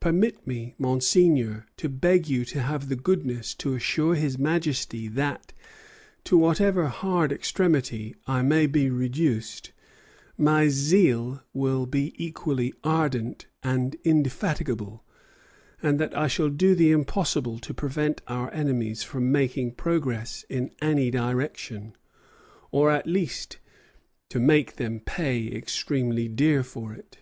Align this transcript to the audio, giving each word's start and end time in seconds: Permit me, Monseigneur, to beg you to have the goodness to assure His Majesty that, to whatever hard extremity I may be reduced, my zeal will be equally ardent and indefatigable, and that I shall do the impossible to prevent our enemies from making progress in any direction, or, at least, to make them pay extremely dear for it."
Permit 0.00 0.46
me, 0.46 0.74
Monseigneur, 0.76 1.64
to 1.78 1.88
beg 1.88 2.28
you 2.28 2.44
to 2.44 2.60
have 2.60 2.90
the 2.90 2.94
goodness 2.94 3.54
to 3.54 3.72
assure 3.72 4.14
His 4.14 4.36
Majesty 4.38 5.08
that, 5.08 5.54
to 6.24 6.36
whatever 6.36 6.88
hard 6.88 7.32
extremity 7.32 8.14
I 8.26 8.42
may 8.42 8.66
be 8.66 8.90
reduced, 8.90 9.72
my 10.36 10.68
zeal 10.68 11.42
will 11.54 11.86
be 11.86 12.12
equally 12.22 12.74
ardent 12.84 13.46
and 13.62 13.96
indefatigable, 14.04 15.04
and 15.82 15.98
that 15.98 16.14
I 16.14 16.28
shall 16.28 16.50
do 16.50 16.74
the 16.74 16.90
impossible 16.90 17.58
to 17.60 17.72
prevent 17.72 18.20
our 18.28 18.52
enemies 18.52 19.02
from 19.02 19.32
making 19.32 19.76
progress 19.76 20.44
in 20.50 20.70
any 20.82 21.10
direction, 21.10 21.96
or, 22.72 22.90
at 22.90 23.06
least, 23.06 23.56
to 24.28 24.38
make 24.38 24.76
them 24.76 25.00
pay 25.00 25.46
extremely 25.50 26.28
dear 26.28 26.62
for 26.62 26.92
it." 26.92 27.20